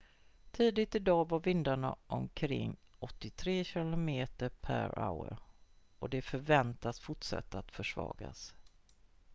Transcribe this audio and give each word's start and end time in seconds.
tidigt 0.51 0.95
i 0.95 0.99
dag 0.99 1.29
var 1.29 1.39
vindarna 1.39 1.95
omkring 2.07 2.77
83 2.99 3.65
km/h 3.65 5.37
och 5.99 6.09
de 6.09 6.21
förväntades 6.21 6.99
fortsätta 6.99 7.59
att 7.59 7.71
försvagas 7.71 8.53